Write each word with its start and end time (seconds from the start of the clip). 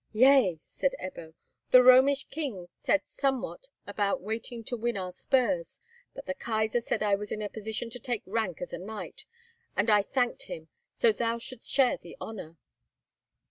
"Yea," 0.13 0.57
said 0.63 0.95
Ebbo. 0.99 1.35
"The 1.69 1.83
Romish 1.83 2.23
king 2.29 2.69
said 2.79 3.03
somewhat 3.05 3.67
about 3.85 4.19
waiting 4.19 4.63
to 4.63 4.75
win 4.75 4.97
our 4.97 5.11
spurs; 5.11 5.79
but 6.15 6.25
the 6.25 6.33
Kaisar 6.33 6.81
said 6.81 7.03
I 7.03 7.13
was 7.13 7.31
in 7.31 7.43
a 7.43 7.49
position 7.49 7.91
to 7.91 7.99
take 7.99 8.23
rank 8.25 8.63
as 8.63 8.73
a 8.73 8.79
knight, 8.79 9.25
and 9.75 9.91
I 9.91 10.01
thanked 10.01 10.45
him, 10.45 10.69
so 10.95 11.11
thou 11.11 11.37
shouldst 11.37 11.71
share 11.71 11.97
the 11.97 12.17
honour." 12.19 12.57